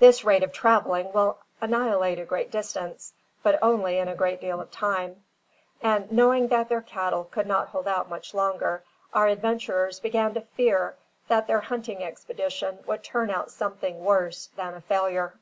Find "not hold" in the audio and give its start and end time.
7.46-7.86